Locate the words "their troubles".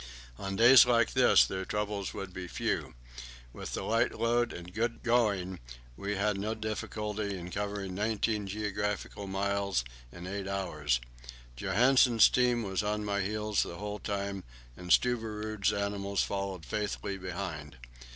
1.45-2.11